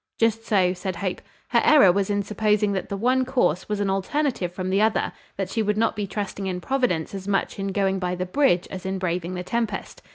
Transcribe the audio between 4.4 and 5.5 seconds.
from the other, that